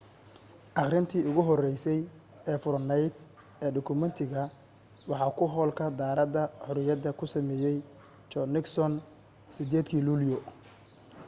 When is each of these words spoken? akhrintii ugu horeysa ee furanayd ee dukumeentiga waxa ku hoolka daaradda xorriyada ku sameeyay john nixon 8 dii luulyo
akhrintii 0.81 1.27
ugu 1.29 1.41
horeysa 1.49 1.93
ee 2.51 2.57
furanayd 2.63 3.13
ee 3.63 3.71
dukumeentiga 3.75 4.41
waxa 5.09 5.27
ku 5.37 5.43
hoolka 5.53 5.85
daaradda 5.99 6.41
xorriyada 6.65 7.09
ku 7.19 7.25
sameeyay 7.33 7.77
john 8.31 8.49
nixon 8.55 8.91
8 9.55 9.87
dii 9.89 10.03
luulyo 10.07 10.39